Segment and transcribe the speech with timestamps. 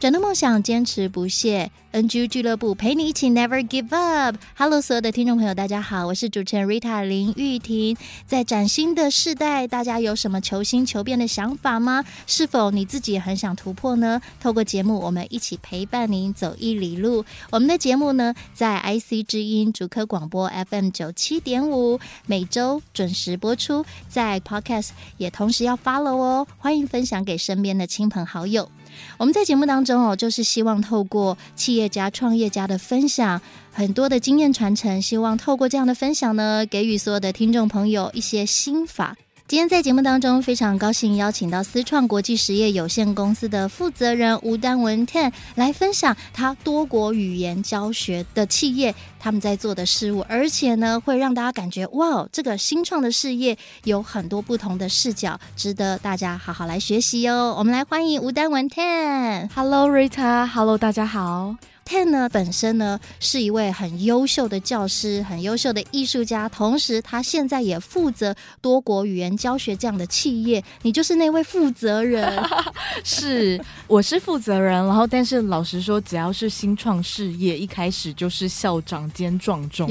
[0.00, 1.70] 转动梦想，坚持不懈。
[1.92, 4.34] NGU 俱乐部陪你一起 Never Give Up。
[4.56, 7.94] Hello，所有的听众朋友，大家好，我是主持人 Rita 林玉婷。
[8.26, 12.02] 在崭新的世代，大家有什么求新求变的想法吗？
[12.26, 14.22] 是否你自己也很想突破呢？
[14.40, 17.22] 透过节目，我们一起陪伴您走一里路。
[17.50, 23.84] 我们的节目呢，在 IC 之音主科广播 FM 九七点五，每周准时播出。
[24.08, 28.70] 在 Podcast 也同时要 follow 哦，欢迎分享给身边的亲朋好友。
[29.18, 33.40] 我们在节目当中哦，就是希望透过企业家、创业家的分享，
[33.72, 39.16] 很多的经验传承，希望透过这样的分享呢，给予所有的听众朋友一些心法。
[39.50, 57.52] 今天在节目当中，非常高兴邀请到思创国际实业有限公司的负责人吴丹文 Ten 来分享他多国语言教学的企业他们在做的事物，而且呢，会让大家感觉哇，这个新创的事业有很多不同的视角，值得大家好好来学习哦。
[57.58, 59.48] 我们来欢迎吴丹文 Ten。
[59.52, 61.56] Hello Rita，Hello 大家好。
[61.90, 70.62] Ten 呢，本身呢是一位很优秀的教师，很优秀的艺术家，同时他现在也负责多国语言教学这样的企业。
[70.82, 72.40] 你就是那位负责人？
[73.02, 74.70] 是，我是负责人。
[74.70, 79.90] 然后，但是老实说，只要是新创事业，一开始就是校长兼撞钟，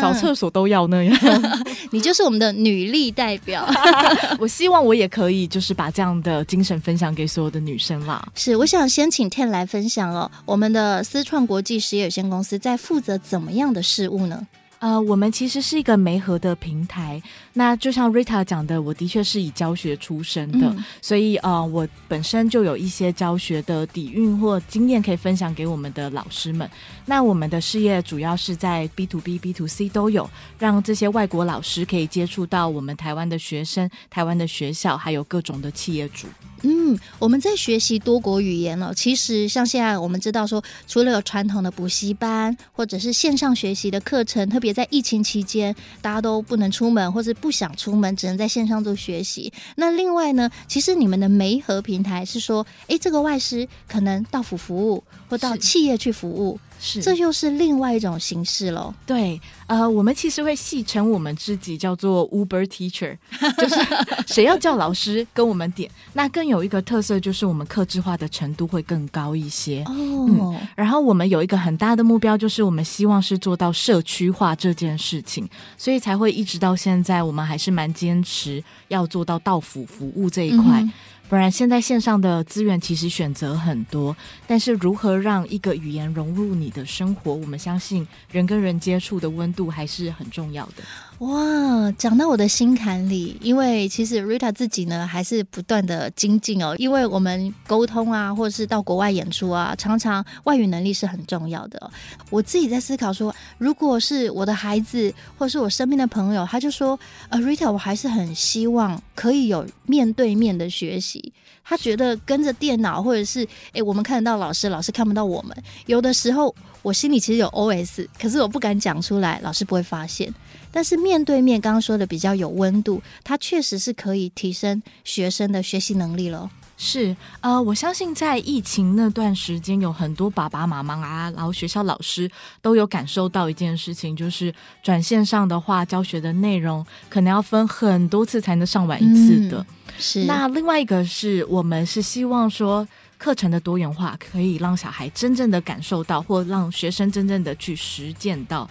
[0.00, 1.16] 扫厕所都要那样。
[1.92, 3.64] 你就是我们的女力代表。
[4.40, 8.26] 我希望我也可以，就是把这样的精神分享给所有的女生啦。
[8.34, 11.35] 是，我想先请 Ten 来分享哦，我们的私创。
[11.36, 14.46] 创国际实业有限公司在负责怎么样的事务呢？
[14.78, 17.22] 呃，我们其实是一个媒合的平台。
[17.52, 26.66] 那就像 Rita 讲的，我的确是以教学出身的，嗯、所以呃，我本身就有一些教学的底蕴或经验可以分享给我们的老师们。
[27.04, 36.28] 那我们的事业主要是在 B to B、B to C 都有，让这些外国老师可以接触到我们台湾的学生、台湾的学校，还有各种的企业主。
[36.68, 38.92] 嗯，我们在学习多国语言了。
[38.92, 45.72] 其实像现在我们知道说，除了有传统的补习班或者是线上学习的课程，特别在疫情期间，
[46.02, 49.52] 大家都不能出门或者不想出门，只能在线上做学习。
[49.76, 56.58] 那另外呢，其实你们的媒合平台是说，诶，这个外师可能到府服务或到企业去服务。
[56.80, 58.92] 是，这又是另外一种形式喽。
[59.04, 63.16] 对，呃，我们其实会戏称我们自己叫做 Uber Teacher，
[63.58, 63.76] 就是
[64.32, 65.90] 谁要叫老师跟我们点。
[66.12, 69.82] 那更有一个特色就是我们克制化的程度会更高一些。
[69.84, 80.80] 哦、嗯，然后我们有一个很大的目标，就是我们希望是做到社区化这件事情，所以才会一直到现在，我们还是蛮坚持要做到到府服务这一块。
[80.82, 80.92] 嗯
[81.28, 84.16] 不然，现在线上的资源其实选择很多，
[84.46, 90.84] 但是如何让一个语言融入你的生活，我们相信人跟人接触的温度还是很重要的。
[91.20, 101.90] 哇，讲到我的心坎里，因为其实 Rita 自己呢还是不断的精进哦，因为我们沟通啊，或者是到国外演出啊，常常外语能力是很重要的。
[102.28, 106.98] 我自己在思考说，如果是我的孩子，或是我身边的朋友，他就说，
[107.30, 111.32] 呃，Rita，我还是很希望可以有面对面的学习。
[111.68, 115.56] 他觉得跟着电脑，或者是诶，我们看得到老师，老师看不到我们，
[115.86, 120.32] 有的时候我心里其实有 OS，可是我不敢讲出来，老师不会发现。
[120.70, 126.48] 但是面对面，刚刚说的比较有温度，它确实是可以提升学生的学习能力了。
[126.78, 139.58] 是，呃，我相信在疫情那段时间，有很多爸爸妈妈啊，然后学校老师都有感受到一件事情，就是转线上的话，教学的内容可能要分很多次才能上完一次的。
[139.60, 139.66] 嗯、
[139.98, 140.24] 是。
[140.24, 142.86] 那另外一个是我们是希望说，
[143.18, 148.68] 课程的多元化可以让小孩真正的感受到，或让学生真正的去实践到。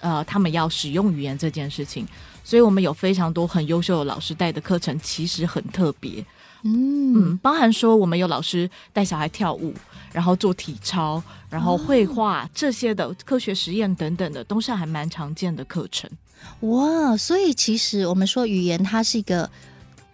[0.00, 2.04] 呃，他们要使用语言这件事情，
[2.42, 6.24] 所以我们有非常多很优秀的老师带的课程，其实很特别。
[6.64, 9.72] 嗯嗯，包含说我们有老师带小孩跳舞，
[10.12, 16.10] 然后做体操，然后绘画、哦、这些的科学实验等等的，都是还蛮常见的课程。
[16.60, 19.48] 哇，所以其实我们说语言它是一个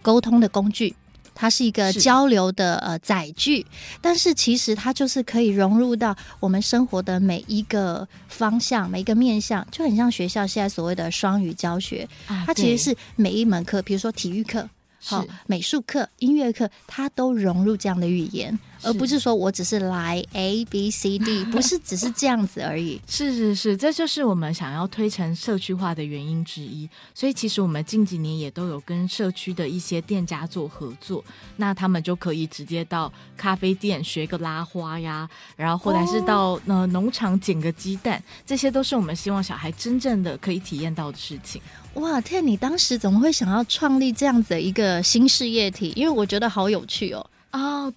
[0.08, 0.94] 沟通的工具。
[1.40, 3.64] 它是一个交流的呃载具，
[4.00, 12.08] 但是其实它就是可以融入到我们生活的每一个方向、每一个面向，就很像学校现在所谓的双语教学。
[12.26, 14.68] 它其实是每一门课，比如说体育课，
[15.00, 18.58] 好美术课、音乐课，它都融入这样的语言。
[18.82, 23.00] 而不是说我只是来 A B C D， 不是只是这样子而已。
[23.08, 26.88] 是是是，这就是我们想要推成社区化的原因之一。
[27.14, 31.24] 所以其实我们近几年也都有跟社区的一些店家做合作，
[31.56, 41.60] 那他们就可以直接到咖啡店学个拉花呀，然后或者是到呃农场捡个鸡蛋，这些都是我们希望小孩真正的可以体验到的事情。
[41.94, 45.92] 哇，Ten，你当时怎么会想要创立这样子的一个新事业体？
[45.96, 47.30] 因为我觉得好有趣哦。
[47.52, 47.92] 哦。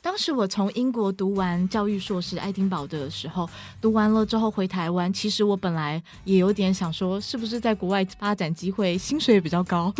[0.00, 3.48] 当时我从英国读完教育硕士，爱丁堡的时候，
[3.80, 5.12] 读完了之后回台湾。
[5.12, 9.92] 其实我本来也有点想说，是不是在国外发展机会，薪水也比较高。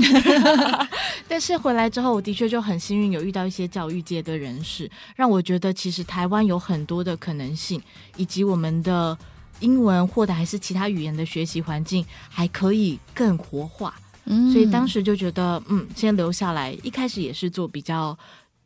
[1.28, 7.80] 但是回来之后，我的确就很幸运，有遇到一些教育界的人士，让我觉得其实台湾有很多的可能性，
[8.16, 9.16] 以及我们的
[9.60, 13.94] 英文或者还是其他语言的学习环境还可以更活化。
[14.24, 16.72] 嗯，所以当时就觉得，嗯，先留下来。
[16.82, 18.16] 一开始也是做比较。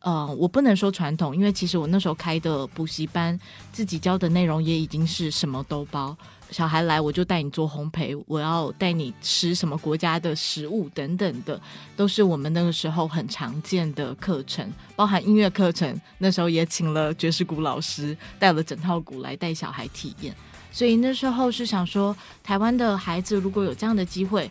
[0.02, 3.38] 呃，我不能说传统，因为其实我那时候开的补习班，
[3.72, 6.16] 自己教的内容也已经是什么都包。
[6.50, 11.58] 小孩来，我就带你做烘焙，我要带你吃什么国家的食物等等的，
[11.96, 15.98] 都是我们那个时候很常见的课程，包含音乐课程。
[16.18, 20.34] 那时候也请了爵士鼓老师，带了整套鼓来带小孩体验。
[20.72, 24.50] 所以那时候是想说，台湾的孩子如果有这样的机会，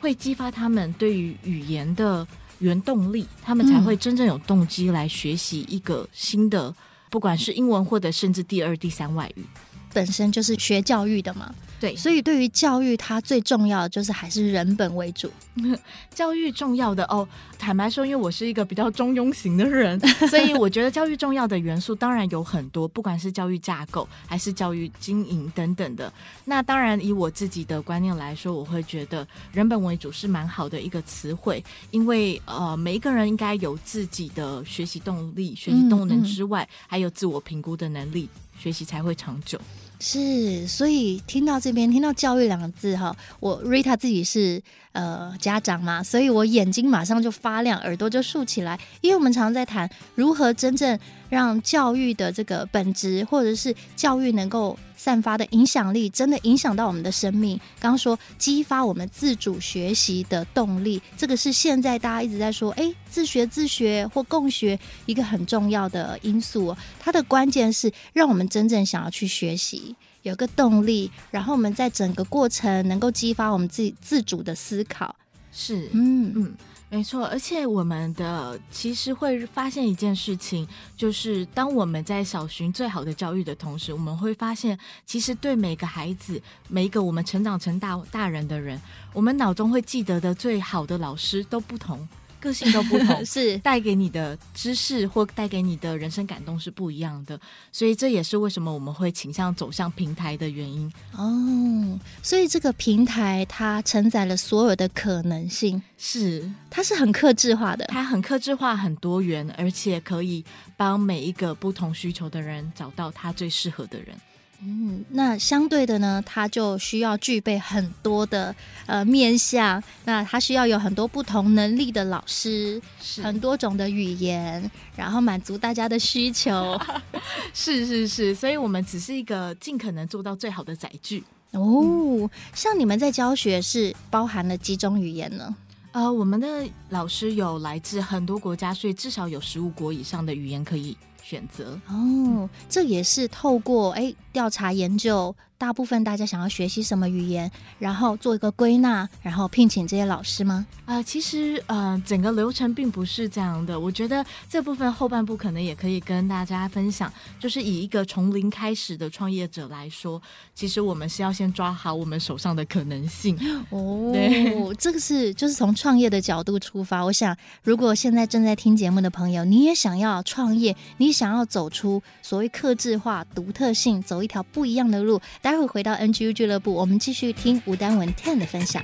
[0.00, 2.26] 会激发他们对于语言的。
[2.62, 6.74] 原动力，他们才会真正有动机来学习一个新的，嗯、
[7.10, 9.44] 不管是英文或者甚至第二、第三外语，
[9.92, 11.54] 本身就是学教育的嘛。
[11.80, 15.28] 对，所以对于教育，它最重要的就是还是人本为主。
[16.14, 17.26] 教育重要的哦，
[17.58, 19.98] 坦白说，因为我是一个比较中庸型的人，
[20.30, 26.10] 所以我觉得教育重要的元素当然有很多，不管是教育架构还是教育经营等等的。
[26.44, 39.60] 那当然，以我自己的观念来说，我会觉得人本为主是蛮好的一个词汇，因为呃，每一个人应该有自己的学习动力、学习动能之外，嗯嗯、还有自我评估的能力，学习才会长久。
[40.04, 44.60] 是，所以听到这边听到教育两个字哈，我 Rita 自己是
[44.92, 50.98] 呃家长嘛，所以我眼睛马上就发亮，耳朵就竖起来，因为我们常常在谈如何真正
[51.28, 54.78] 让教育的这个本质，或者是教育能够。
[54.94, 57.58] 散发的影响力真的影响到我们的生命。
[57.80, 66.68] 刚刚说激发我们自主学习的动力，这个是现在大家一直在说，哎，自学自学或共学一个很重要的因素。
[66.68, 75.14] 哦它的关键是让我们真正想要去学习，有个动力，然后我们在整个过程能够激发我们自己自主的思考。
[75.52, 76.54] 是，嗯嗯。
[76.88, 86.38] 没错，而且我们的其实会发现一件事情，就是当我们在找寻最好的教育的同时，我们会发现，其实对每个孩子，
[86.68, 88.78] 每一个我们成长成大大人的人，
[89.14, 92.06] 我们脑中会记得的最好的老师都不同。
[92.42, 97.40] 个性都不同， 是带给你的知识或带给你的人生感动是不一样的，
[97.70, 101.98] 所以这也是为什么我们会倾向走向平台的原因哦。
[102.22, 110.44] 所以这个平台它承载了所有的可能性，是它是很克制化的，它很克制化、很多元，而且可以
[110.76, 114.16] 帮每一个不同需求的人找到他最适合的人。
[114.64, 118.54] 嗯，那相对的呢，他就需要具备很多的
[118.86, 126.80] 呃面向，那他需要有很多不同能力的老师，是很多种的语言，然后满足大家的需求。
[127.52, 131.24] 是是是，所以我们只是一个尽可能做到最好的载具。
[131.50, 135.54] 哦，嗯、像你们在教学是包含了几种语言呢？
[135.90, 145.34] 呃，我们的老师有来自很多国家，所以至少有十五国以上的语言可以选择哦，这也是透过哎调查研究。
[145.58, 147.48] 大部分大家想要学习什么语言，
[147.78, 150.66] 然后做一个归纳，然后聘请这些老师吗？
[150.86, 153.78] 啊、呃，其实呃，整个流程并不是这样的。
[153.78, 160.20] 我觉得这部分后半部可能也可以跟大家分享，就是以一个从零开始的创业者来说，
[160.52, 163.38] 其实我们是要先抓好我们手上的可能性。
[163.70, 167.04] 哦，这个是就是从创业的角度出发。
[167.04, 178.82] 我想，如果现在正在听节目的朋友，你也想要创业，你想要走出所谓克制化、独特性，走一条不一样的路，待会回到 NGU 俱乐部，我们继续听吴丹文 Ten 的分享。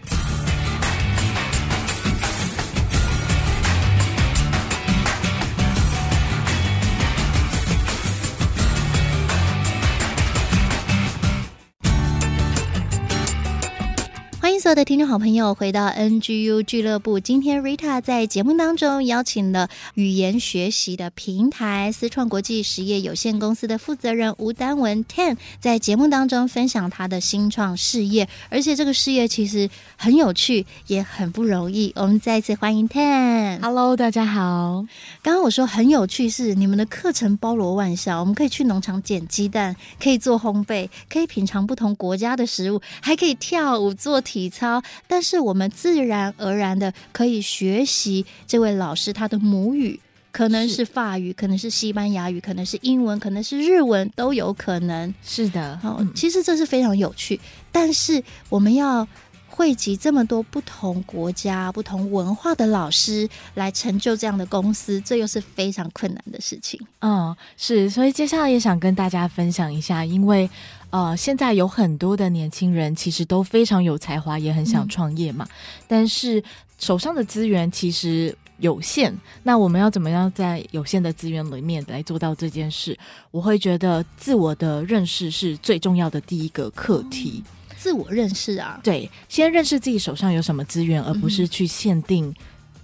[14.69, 17.19] 所有的听众好朋友，回到 NGU 俱乐部。
[17.19, 31.91] 今天 Rita 在节目当中邀请了语言学习的平台思创国际实业有限公司的负责人吴丹文 Ten，在节目当中分享他的新创事业，而且这个事业其实很有趣，也很不容易。
[31.97, 33.63] 我们再次欢迎 Ten。
[33.63, 34.85] Hello，大家好。
[35.23, 44.39] 刚刚我说很有趣，是你们的课程包罗万象，我们可以去农场捡鸡蛋，可以做烘焙，可以品尝不同国家的食物，还可以跳舞做体。
[44.39, 50.01] 体操，但是我们自然而然的可以学习这位老师他的母语，
[50.33, 55.15] 可能是法语，可能是西班牙语，可能是英文，可能是日文，都有可能。
[55.23, 57.39] 是的，哦，其实这是非常有趣，
[57.71, 59.07] 但是我们要
[59.49, 66.81] 汇集这么多不同国家、不同文化的老师来成就这样的公司，这又是非常困难的事情。
[67.01, 70.51] 嗯，是，所以接下来也想跟大家分享一下，因为。
[70.91, 75.45] 呃，现在有很多的年轻人其实都非常有才华，也很想创业嘛。
[75.49, 75.55] 嗯、
[75.87, 76.43] 但是
[76.79, 82.99] 手上的资源其实有限，那我们要怎么样在有限的资源里面来做到这件事？
[83.31, 87.45] 我会觉得自我的认识是最重要的第一个课题。
[87.47, 92.35] 哦、自我认识啊，对，先认识自己手上有什么资源，而不是去限定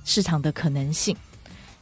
[0.04, 1.16] 市场的可能性。
[1.16, 1.33] 嗯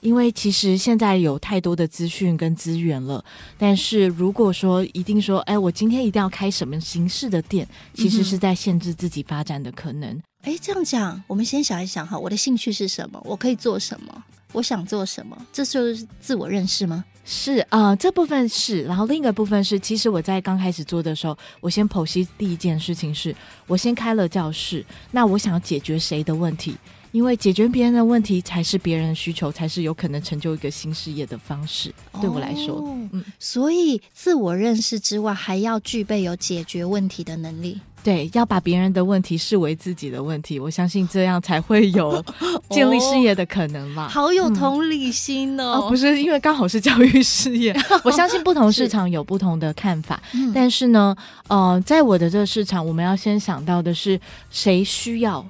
[0.02, 3.24] 因为其实现在有太多的资讯跟资源了，
[3.56, 10.20] 但是如果说一定说，哎，我今天一定要开什么形式的店，其实是在限制自己发展的可能。
[10.42, 13.22] 哎，这样讲，我们先想一想哈，我的兴趣是什么？
[13.24, 14.24] 我可以做什么？
[14.52, 15.46] 我想做什么？
[15.52, 17.04] 这就是自我认识吗？
[17.24, 18.82] 是啊，呃，这部分是。
[18.82, 23.32] 然后另一个部分是，其实我在刚开始做的时候，我先剖析第一件事情是，
[23.68, 26.76] 我先开了教室，那我想要解决谁的问题？
[27.12, 31.90] 因为解决别人的问题才是别人的需求，才是有可能成就一个新事业的方式。
[32.12, 37.78] 哦、对我来说，嗯，所以自我认识之外，还要具备有解决问题的能力。
[38.04, 42.20] 对，要把别人的问题视为自己的问题，我相信这样才会有
[42.68, 44.06] 建立事业的可能嘛。
[44.06, 45.88] 哦、好有同理心哦、嗯、哦！
[45.88, 50.20] 不是因为刚好是教育事业， 我相信不同市场有不同的看法。
[50.32, 51.14] 是但是呢，
[51.46, 55.46] 呃，在我的这个市场，我们要先想到的是谁需要。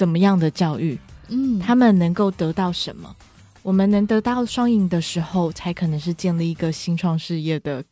[0.00, 0.98] 怎么样的教育？
[1.28, 3.14] 嗯，他们能够得到什么？
[3.60, 7.84] 我们能得到双赢的时候，才可能是建立一个新创事业的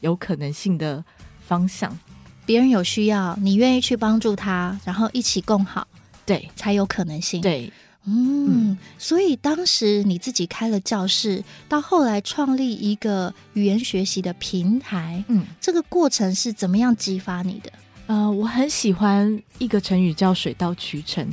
[0.00, 1.02] 有可能性的
[1.40, 1.98] 方向。
[2.44, 5.88] 别人有需要，你愿意去帮助他，然后一起共好，
[6.26, 7.40] 对，才有可能性。
[7.40, 7.72] 对，
[8.04, 17.72] 嗯，嗯，所以当时你自己开了教室，到后来创立一个语言学习的平台，嗯，这个过程是怎么样激发你的？
[18.06, 21.26] 呃，我很喜欢一个成语叫“水到渠成”。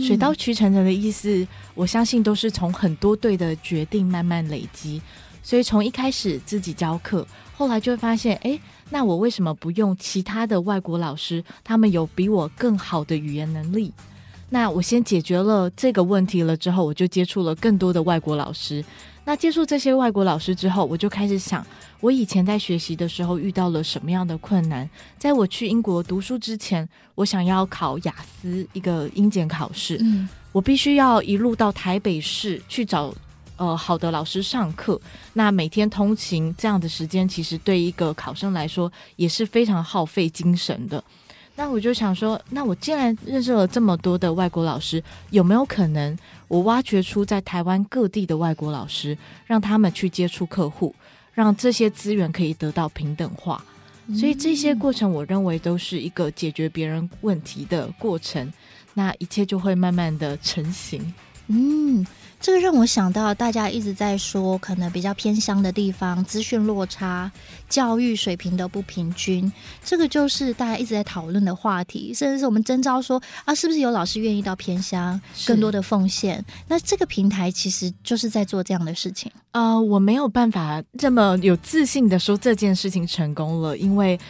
[0.00, 5.00] 水到渠成的意思，我相信都是从很多对的决定慢慢累积。
[5.42, 8.58] 所以从一开始自己教课，后来就会发现，诶，
[8.90, 11.44] 那我为什么不用其他的外国老师？
[11.62, 13.92] 他们有比我更好的语言能力。
[14.50, 18.84] 那我先解决了这个问题了之后，我就接触了更多的外国老师。
[19.26, 21.66] 那接触这些外国老师之后，我就开始想，
[22.00, 24.88] 我以前在学习的时候遇到了什么样的困难？
[25.18, 33.14] 在我去英国读书之前，我想要考雅思一个英检考试，嗯，我必须要一路到台北市去找
[33.56, 35.00] 呃好的老师上课。
[35.32, 41.02] 那每天通勤这样的时间，其实对一个考生来说也是非常耗费精神的。
[41.56, 46.16] 那我就想说，那我既然认识了这么多的外国老师，有没有可能
[46.48, 50.94] 我挖掘出在台湾各地的外国老师，让他们去接触客户，
[51.32, 53.64] 让这些资源可以得到平等化？
[54.18, 58.52] 所以这些过程，我认为都是一个解决别人问题的过程。
[58.92, 61.14] 那一切就会慢慢的成型。
[61.46, 62.04] 嗯。
[62.44, 67.32] 这个让我想到，大家一直在说，可能比较偏乡的地方，资讯落差、
[67.70, 69.50] 教育水平都不平均，
[69.82, 72.12] 这个就是大家一直在讨论的话题。
[72.12, 76.44] 甚至是我们征招说啊，是不是有老师愿意到偏乡，更多的奉献？
[76.68, 79.32] 那这个平台其实就是在做这样的事情。
[79.52, 84.20] 呃，我没有办法这么有自信的说这件事情成功了，因为。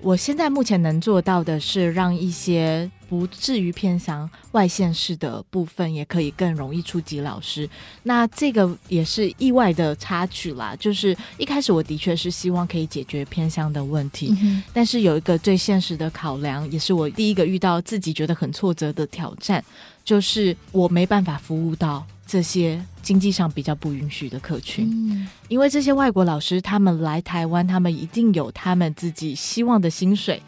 [0.00, 7.68] 我现在目前能做到的是，让一些不至于偏向外县市的部分，也可以更容易触及老师。
[8.02, 10.74] 那这个也是意外的插曲啦。
[10.80, 19.64] 就是一开始我的确是希望可以解决偏向的问题，嗯、但是有一个最现实的考量，也是我第一个遇到自己觉得很挫折的挑战，
[20.04, 22.04] 就是我没办法服务到。
[22.26, 30.42] 这些经济上比较不允许的客群，嗯、因为这些外国老师他们来台湾，他们一定有他们自己希望的薪水，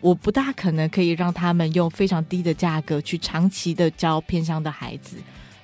[0.00, 5.16] 我不大可能可以让他们用非常低的价格去长期的教偏乡的孩子，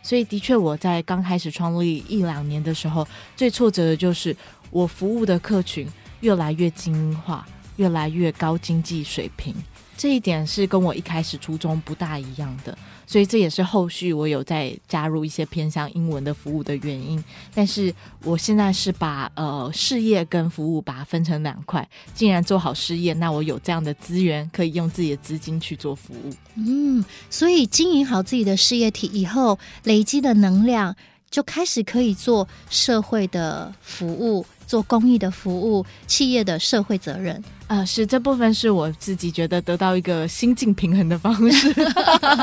[0.03, 4.37] 所以的确我在刚开始创立一两年的时候，最挫折的就是
[4.71, 5.89] 我服务的客群
[6.21, 9.55] 越来越精英化，越来越高经济水平。
[9.97, 12.77] 这一点是跟我一开始初衷不大一样的。
[13.09, 17.23] 所以这也是后续我有在加入一些偏向英文的服务的原因，
[17.55, 21.89] 但是我现在是把呃事业跟服务把它分成两块。
[22.13, 26.33] 既然做好事业，那我有这样的资源，可以用自己的资金去做服务。
[26.57, 30.97] 嗯，所以经营好自己的事业体以后，累积的能量
[31.31, 34.45] 就开始可以做社会的服务。
[34.67, 37.37] 做公益的服务，企业的社会责任
[37.69, 41.73] 啊、呃，是这部分是我自己觉得得到一个心境平衡的方式。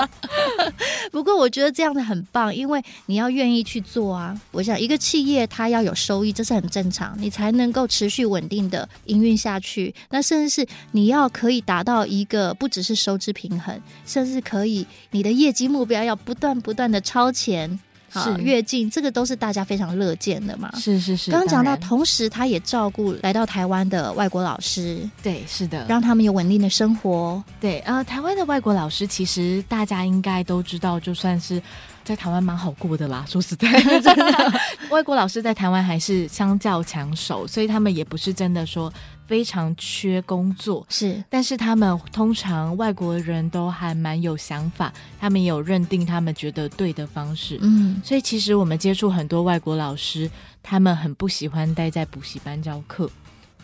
[1.12, 4.40] 不过我觉得这样的很棒，因为你要愿意去做啊。
[4.52, 9.94] 我想一个企业它要有收益，这是很正常，你才能够持续稳定的营运下去。
[10.10, 17.78] 那甚至是你要可以达到一个不只是收支平衡，甚至可以你的业绩目标要不断不断的超前。
[18.14, 20.70] 是跃进，这个都是大家非常乐见的嘛。
[20.78, 21.32] 是是是。
[21.32, 25.00] 刚刚讲到，同时他也照顾来到台湾的外国老师。
[25.22, 27.44] 对，是的，让他们有稳定的生活。
[27.60, 31.62] 对，呃，台湾的外国老师其实大家应该都知道，就算是
[32.04, 33.26] 在台湾蛮好过的啦。
[33.30, 34.54] 说实在的， 真的，
[34.90, 38.92] 外国老师在台湾还是相较抢手，所以他们也不是真的说。
[39.34, 50.30] 非常缺工作，是，但是他们通常外国人都还蛮有想法，他们也有认定他们觉得对的方式，嗯，所以其实我们接触很多外国老师，
[50.62, 53.10] 他们很不喜欢待在补习班教课，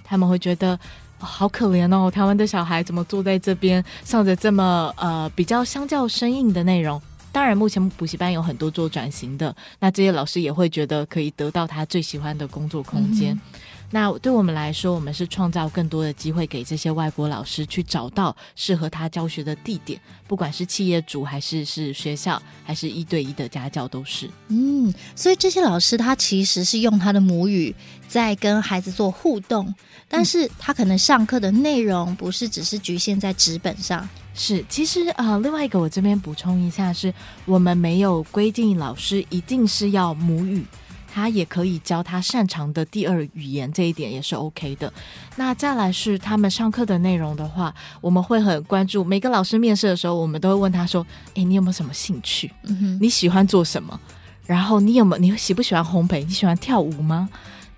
[0.03, 0.73] 他们会觉得、
[1.19, 6.99] 哦、好可怜哦，台湾的小孩怎么坐在这边上着这么呃比较相较生硬的内容？
[7.31, 13.35] 当然，目前补习班有很多做转型的，那这些老师也会觉得可以得到他最喜欢的工作空间。
[13.35, 13.58] 嗯
[13.91, 24.29] 那对我们来说，我们是创造更多的机会给这些外国老师去找到适合他教学的地点，不管是企业主还是是学校，还是一对一的家教都是。
[24.49, 27.75] 嗯，所以这些老师他其实是用他的母语
[28.07, 29.73] 在跟孩子做互动，
[30.07, 34.07] 但是他可能上课的内容不是只是局限在纸本上。
[34.35, 37.13] 是，其实呃，另外一个我这边补充一下是，
[37.45, 40.63] 我们没有规定老师一定是要母语。
[41.11, 44.91] 他也可以教他擅长的第二语言，这一点也是 OK 的。
[45.35, 49.03] 那再来是他们上课的内容的话，我们会很关注。
[49.03, 52.51] 每个老师面试的时候，我们都会问他说：“诶，你有没有什么兴趣？
[52.63, 53.99] 嗯，你喜欢做什么？
[54.45, 56.25] 然后你有没有你喜不喜欢烘焙？
[56.25, 57.27] 你喜欢跳舞吗？”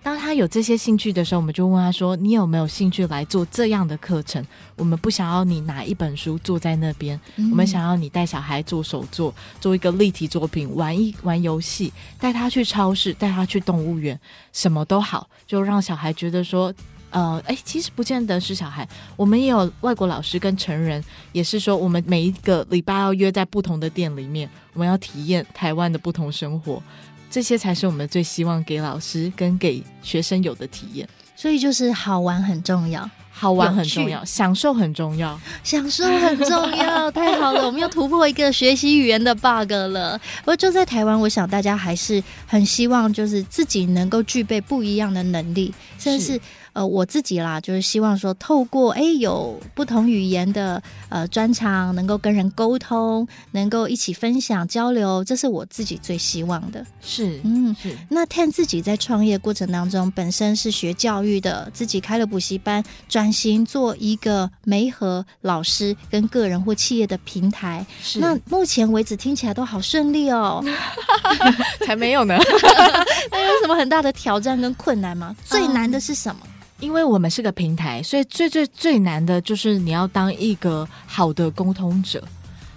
[0.03, 4.43] 当他有这些兴趣的时候，我们就问他说：“你有没有兴趣来做这样的课程？
[4.75, 14.19] 我们不想要你拿一本书坐在那边，嗯、我们想要你带小孩做手作，做一个立体作品，玩一玩游戏，带他去超市，带他去动物园，
[14.51, 16.73] 什么都好，就让小孩觉得说，
[17.11, 26.81] 呃，哎，其实不见得是小孩，我们也有外国老师跟成人，也是说，我们每一个礼拜要约在不同的店里面，我们要体验台湾的不同生活。”
[27.31, 40.19] 这些才是我们最希望给老师跟给学生有的体验，所以就是好玩很重要，好玩很重要，享受很重要，享受很重要， 太好了，我们又突破一个学习语言的 bug 了。
[40.39, 46.41] 不过就在台湾，我想大家还是很希望，就是自己能够具备不一样的能力，甚至是。
[46.73, 56.85] 呃，我自己啦，就是希望说，透过哎有不同语言的呃专长，能够跟人沟通，能够一起分享交流，这是我自己最希望的。
[57.01, 57.97] 是，嗯，是。
[58.09, 67.85] 那 Ten 自己在创业过程当中，本身是学教育的，自己开了补习班，转型做一个媒合老师跟个人或企业的平台。
[68.01, 68.19] 是。
[68.19, 70.63] 那目前为止听起来都好顺利哦，
[71.85, 72.37] 才没有呢。
[73.29, 75.35] 那有什么很大的挑战跟困难吗？
[75.45, 76.41] 最难的是什么？
[76.81, 82.21] 因为我们是个平台，所以最最最难的就是你要当一个好的沟通者。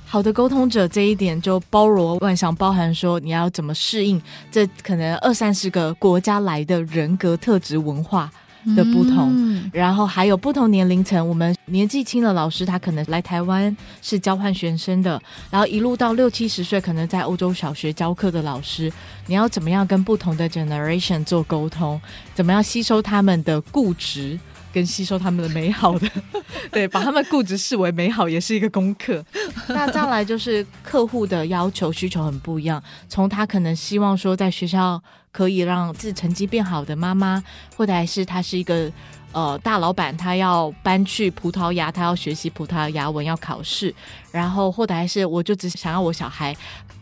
[0.07, 4.21] 好的沟通者这一点就包罗万象，包含说你要怎么适应
[4.53, 8.31] 这可能二三十个国家来的人格特质文化
[8.77, 11.27] 的不同，嗯、然后还有不同年龄层。
[11.29, 18.93] 我们年纪轻的老师，他可能来台湾是交换学生的，然后一路到六七十岁，可能在欧洲小学教课的老师，
[19.27, 22.01] 你要怎么样跟不同的 generation 做沟通？
[22.35, 24.39] 怎么样吸收他们的固执，
[24.73, 26.09] 跟吸收他们的美好的？
[26.71, 29.25] 对，把他们固执视为美好，也是一个功课。
[29.69, 35.03] 那再来就是客户的要求需求很不一样，从他可能希望说在学校。
[35.35, 37.43] 可以让自己成绩变好的妈妈，
[37.77, 38.89] 或者还是他是一个
[39.33, 43.93] 呃大老板，他要搬去葡萄牙，他要学习葡萄牙文，要考试，
[44.31, 46.57] 然后或者还是我就只想要我小孩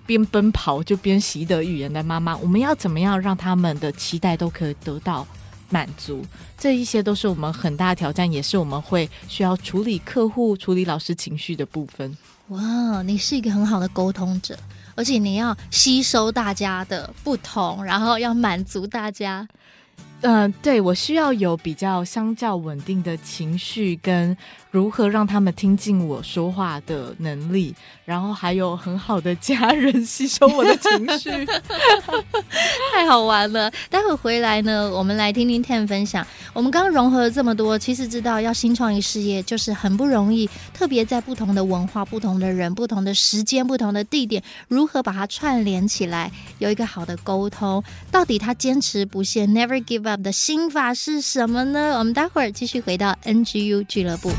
[0.06, 5.26] 边奔跑就边习得语言的妈妈，我们要怎么样让他们的期待都可以得到
[5.68, 6.24] 满足？
[6.56, 12.16] 这一些都是我们很大的挑战，也是我们会需要处理客户、处理老师情绪的部分。
[12.48, 14.58] 哇，你是一个很好的沟通者。
[14.94, 19.46] 而且你要吸收大家的不同，然后要满足大家。
[20.22, 24.36] 嗯、对，我需要有比较相较稳定的情绪，跟
[24.72, 27.74] 如何让他们听进我说话的能力，
[28.06, 31.30] 然后还有很好的家人吸收我的情绪，
[32.94, 33.70] 太好玩了。
[33.90, 36.26] 待会回来呢，我们来听听 Ten 分享。
[36.54, 47.84] 我们刚刚融合了这么多，其实知道要新创一事业就是很不容易，特别在不同的文化、不同的人、不同的时间、不同的地点，如何把它串联起来，有一个好的沟通。
[48.10, 50.22] 到底他坚持不懈，Never give up。
[50.22, 51.98] 的心法是什么呢？
[51.98, 54.30] 我们待会儿继续回到 NGU 俱乐部。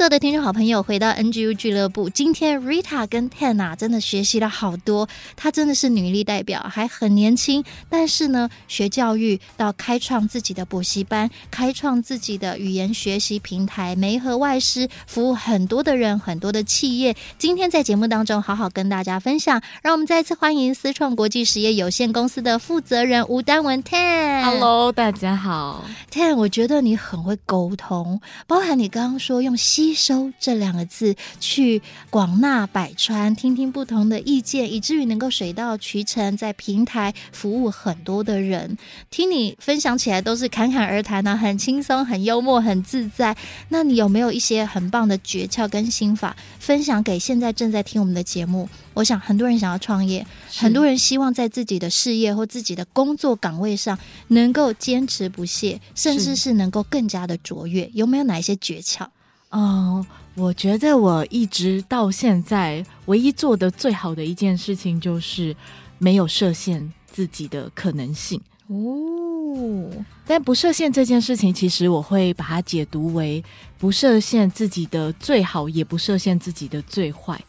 [0.00, 2.08] 所有的听众好朋友，回到 NGU 俱乐部。
[2.08, 5.06] 今天 Rita 跟 Ten 啊，真的学习了好多。
[5.36, 17.14] 她真的是女力代表，还很年轻，但是呢，学教育到开创自己的补习班，开创自己的语言学习平台，媒和外师，服务很多的人，很多的企业。
[17.36, 19.60] 今天在节目当中，好好跟大家分享。
[19.82, 24.44] 让我们再次欢迎思创国际实业有限公司的负责人吴丹文 Ten。
[24.44, 26.34] Hello，大家好，Ten。
[26.36, 29.89] 我觉得你很会沟通，包含你刚刚说用西。
[29.90, 38.78] 吸收这两个字，去广纳百川，听听不同的意见，以至于能够水到渠成，在平台服务很多的人。
[39.10, 43.36] 听你分享起来都是侃侃而谈呢、啊，很轻松、很幽默、很自在。
[43.70, 48.68] 那你有没有一些很棒的诀窍跟心法，分享给现在正在听我们的节目？
[48.94, 50.24] 我想很多人想要创业，
[50.54, 53.98] 很多人希望在自己的事业或自己的工作岗位上
[54.28, 57.90] 能够坚持不懈，甚至是能够更加的卓越。
[57.92, 59.08] 有没有哪一些诀窍？
[59.50, 65.54] 哦，我觉得我一直到现在唯一做的最好的一件事情，就是
[65.98, 69.90] 没有设限自己的可能性哦。
[70.24, 73.42] 但不设限这件事情，其实我会把它解读为
[73.76, 77.42] 不设限自己的最好，也不设限自己的最坏，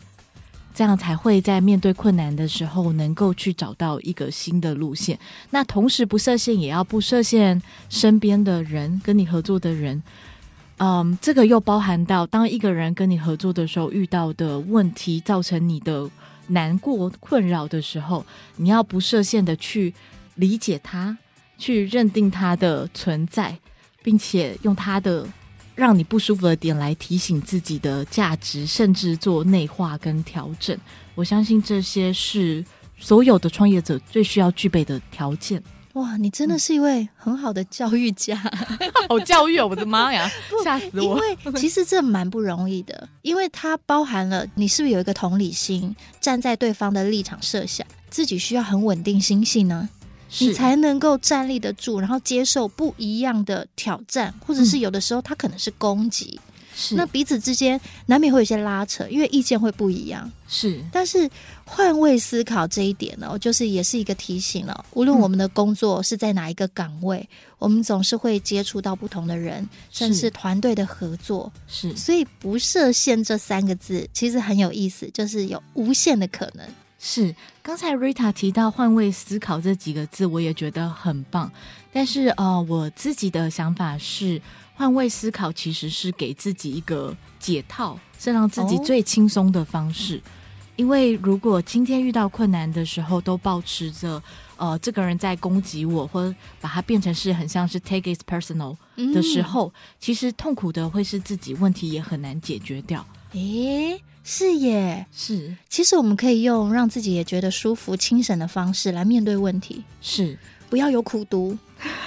[0.73, 5.19] 这样才会在面对困难的时候，能够去找到一个新的路线。
[5.51, 10.01] 那同时不设限，也要不设限身边的人，跟你合作的人。
[10.83, 16.09] 嗯，这个又包含到，当一个人跟你合作的时候遇到的问题，造成你的
[16.47, 19.93] 难过、困扰的时候，你要不设限的去
[20.33, 21.15] 理解他，
[21.55, 23.55] 去认定他的存在，
[24.01, 25.23] 并且用他的
[25.75, 30.75] 让你不舒服的点来提醒自己的价值，甚至做内化跟调整。
[31.13, 32.65] 我相信这些是
[32.97, 35.61] 所有的创业者最需要具备的条件。
[35.93, 38.35] 哇，你真的是一位很好的教育家，
[39.09, 39.67] 好教育哦！
[39.67, 40.29] 我的妈呀，
[40.63, 41.01] 吓死我！
[41.01, 49.89] 因为其实这蛮不容易的，因为它包含了你是不是有一个同理心，站在对方的立场设想，自己需要很稳定心性呢，
[50.39, 56.39] 你才能够站立得住，然后接受不一样的挑战，或者是有的时候它可能是攻击。
[56.95, 60.29] 那彼此之间难免会有些拉扯，因为意见会不一样。
[60.47, 61.29] 是，但是
[61.63, 64.85] 换位思考这一点呢，就是也是一个提醒了。
[64.93, 71.51] 无论我们的工作是在哪一个岗位，嗯、我们总是会接触到不同的人，甚至团队的合作。
[71.67, 76.67] 是，所以不设限这三个字其实很有意思，就是有无限的可能。
[76.99, 81.51] 是，刚才 Rita 提到换位思考这几个字，我也觉得很棒。
[81.93, 84.41] 但是呃，我自己的想法是。
[84.81, 90.17] 换位思考其实是给自己一个解套，是让自己最轻松的方式。
[90.17, 90.21] 哦。
[90.75, 94.19] 因为如果今天遇到困难的时候，都保持着
[94.57, 98.75] 呃，这个人在攻击我，或者把它变成是很像是 take it personal
[99.13, 103.05] 的时候，嗯，其实痛苦的会是自己，问题也很难解决掉。
[103.33, 105.55] 诶，是耶，是。
[105.69, 110.35] 其实我们可以用让自己也觉得舒服、轻省的方式来面对问题，是
[110.71, 111.55] 不要有苦读，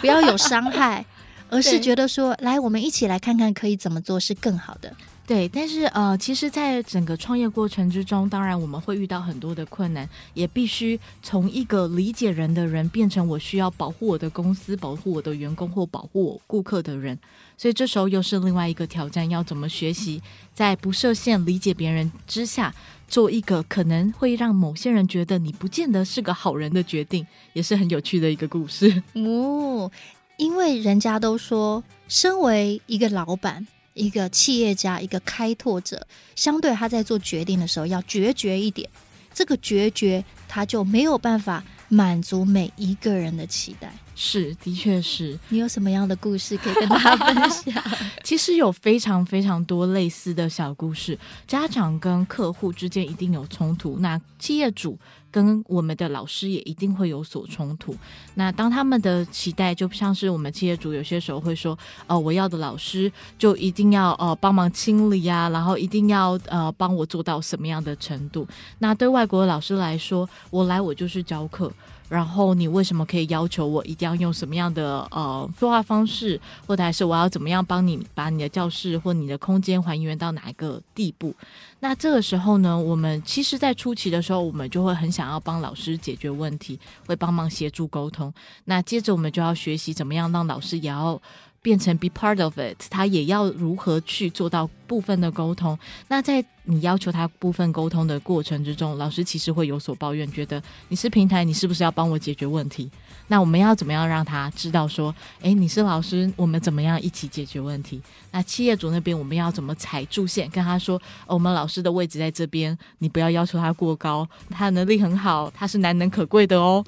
[0.00, 1.06] 不要有伤害。
[1.54, 4.94] 而是觉得说，来，我们一起来看看可以怎么做是更好的。
[5.26, 17.18] 对，但是呃，其实，在整个创业过程之中，当然我们会遇到很多的困难，也必须从一个理解人的人，变成我需要保护我的公司、保护我的员工或保护我顾客的人。
[17.56, 20.20] 所以这时候又是另外一个挑战，要怎么学习
[20.52, 22.74] 在不设限理解别人之下，
[23.08, 29.02] 做一个可能会让某些人觉得你不见得是个好人的决定，也是很有趣的一个故事。
[29.14, 29.90] 哦。
[30.36, 38.88] 因为人家都说，身为一个老板、一个企业家、一个开拓者，相对他在做决定的时候要决绝一点。
[39.32, 43.92] 这个决绝，他就没有办法满足每一个人的期待。
[44.16, 45.36] 是，的确是。
[45.48, 47.84] 你有什么样的故事可以跟大家分享？
[48.22, 51.18] 其实有非常非常多类似的小故事。
[51.48, 54.96] 家长跟客户之间一定有冲突，那企业主
[55.34, 57.92] 跟我们的老师也一定会有所冲突。
[58.36, 68.46] 那当他们的期待，就像是我们企业主有些时候会说，哦，我要的老师就一定要呃帮忙清理啊，然后一定要呃帮我做到什么样的程度。
[68.78, 71.72] 那对外国的老师来说，我来我就是教课。
[72.14, 81.34] 然后你为什么可以要求我一定要用什么样的呃说话方式，或者还是我要怎么样帮你把你的教室或你的空间还原到哪一个地步？
[81.80, 88.32] 那这个时候呢，我们其实，在初期的时候，我们就会很想要帮老师解决问题，会帮忙协助沟通。
[88.64, 91.20] 那接着我们就要学习怎么样让老师也要。
[91.64, 95.78] 变成 be part of it，他也要如何去做到部分的沟通？
[96.08, 102.90] 那在你要求他部分沟通的过程之中，老师其实会有所抱怨，觉得你是平台，你是不是要帮我解决问题？
[103.28, 108.00] 那我们要怎么样让他知道说，诶，你是老师，我们怎么样一起解决问题？
[108.30, 110.96] 那企业主那边我们要怎么踩住线，跟他说，
[111.26, 116.84] 哦，我们老师的位置在这边，你不要要求他过高，他的能力很好，他是难能可贵的哦。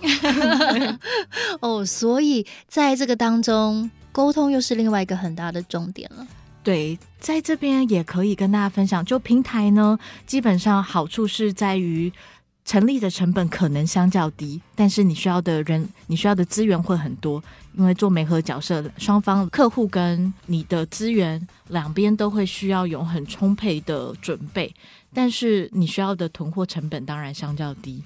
[1.60, 3.90] 哦，所以在这个当中。
[4.12, 6.26] 沟通又是另外一个很大的重点了。
[6.66, 12.12] 对，在这边也可以跟大家分享，就平台呢，基本上好处是在于
[12.64, 17.40] 成立的成本可能相较低，但是你需要的人，你需要的资源会很多，
[17.74, 24.74] 因为做媒合角色，双方客户跟你的资源两边都会需要有很充沛的准备，
[25.14, 28.02] 但是你需要的囤货成本当然相较低。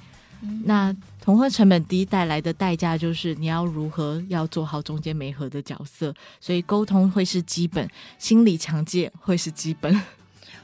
[0.64, 10.00] 那同婚成本低带来的代价就是你要如何要做好中间媒合的角色，所以沟通会是基本，心理强健会是基本。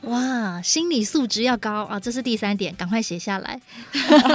[0.02, 3.60] 哇，心理素质要高啊，这是第三点，赶快写下来，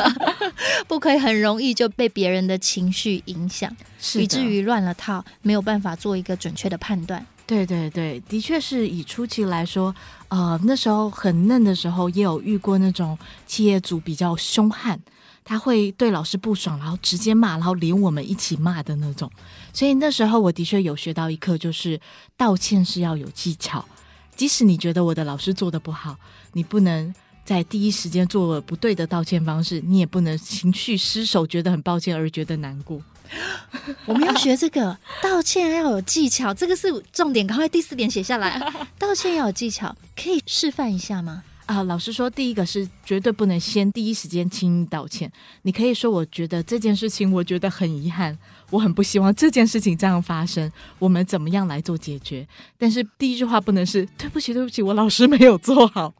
[0.88, 3.74] 不可以很容易就被别人的情绪影响，
[4.16, 7.26] 以至于乱了套，没有办法做一个准确的判断。
[7.46, 9.94] 对对对，的确是以初期来说，
[10.30, 15.00] 呃，那时候很嫩的时候，也有遇过那种企业主比较凶悍。
[15.44, 19.30] 他会对老师不爽，然后直接骂，然后连我们一起骂的那种。
[19.74, 22.00] 所以那时候我的确有学到一课，就是
[22.38, 23.84] 道歉是要有技巧。
[24.36, 26.16] 即使你觉得我的老师做的不好，
[26.54, 33.02] 你不能在第一时间做了不对的道歉方式，你也不能情绪失守，觉得很抱歉而觉得难过。
[34.06, 38.60] 我们要学这个道歉要有技巧，这个是重点，赶快第四点写下来。
[39.00, 41.44] 道歉要有技巧，可以示范一下吗？
[41.68, 45.32] 啊，老师说，第一个是绝对不能先第一时间轻易道歉。
[45.62, 48.38] 你可以说，我觉得这件事情，我觉得很遗憾，
[48.72, 50.70] 我很不希望这件事情这样发生。
[51.00, 52.46] 我们怎么样来做解决？
[52.78, 56.14] 但是第一句话不能是对不起，对不起，我老师没有做好。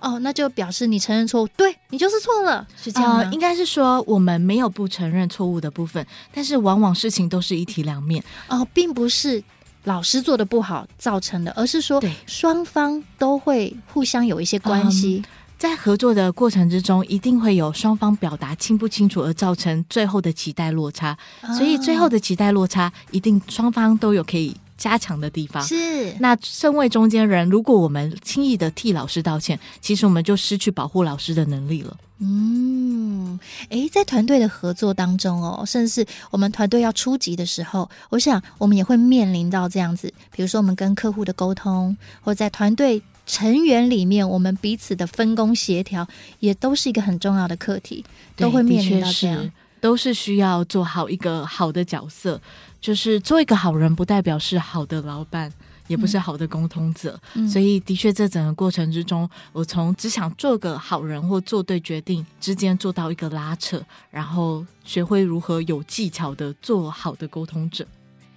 [0.00, 8.22] 哦，那就表示你承认错误，对，你就是错了，是这样应该是说我们没有不承认错误的部分，但是往往事情都是一体两面。
[8.48, 9.42] 哦，并不是。
[9.86, 21.14] 老师做的不好造成的，而是说双方都会互相有一些关系，嗯，在合作的过程之中，一定会有双方表达清不清楚而造成最后的期待落差，
[21.58, 25.62] 所以最后的期待落差一定双方都有可以加强的地方。
[25.62, 31.96] 是，那身为中间人，如果我们轻易的替老师道歉，其实我们就失去保护老师的能力了。
[32.20, 33.38] 嗯，
[33.70, 46.06] 诶，在团队的合作当中哦，甚至是我们团队要出级的时候，我想我们也会面临到这样子，比如说我们跟客户的沟通，或在团队成员里面，我们彼此的分工协调，
[46.38, 48.04] 也都是一个很重要的课题，
[48.36, 52.40] 都会面临到这样，都是需要做好一个好的角色，
[52.84, 55.50] 就是做一个好人，不代表是好的老板。
[55.86, 63.78] 也不是好的沟通者，嗯、所以的确在整个过程之中，我从只想做个好人或做对决定之间做到一个拉扯，
[64.10, 67.86] 然后学会如何有技巧的做好的沟通者。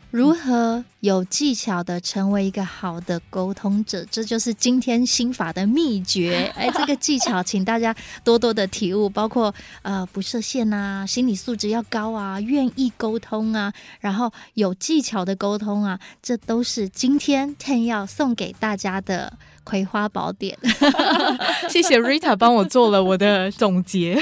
[0.10, 6.52] 如何有技巧的成为一个好的沟通者，这就是今天心法的秘诀。
[6.56, 19.38] 哎，这个技巧，请大家多多的体悟，包括呃不设限啊，心理素质要高啊，愿意沟通啊，然后有技巧的沟通啊，这都是今天 Ten 要送给大家的。
[19.68, 20.58] 葵花宝典，
[21.68, 24.18] 谢谢 Rita 帮我做了我的总结。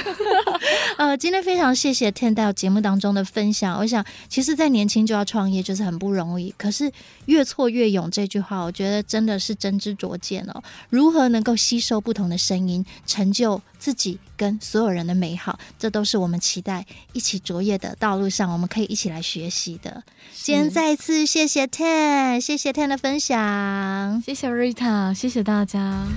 [0.97, 3.77] 呃，今天非常谢谢 Ten 到节目当中的分享。
[3.77, 6.51] 我想，其实，在年轻就要创业就是很不容易。
[6.57, 6.91] 可是，
[7.25, 10.63] 越挫越勇这句话，我觉得真的是真知灼见哦。
[10.89, 20.03] 如何能够吸收不同的声音，成就自己跟所有人的美好，这都是我们期待一起卓越的道路上，我们可以一起来学习的。
[20.33, 26.07] 今天再一次谢谢 Ten，谢谢 Ten 的分享，谢谢 Rita，谢谢大家。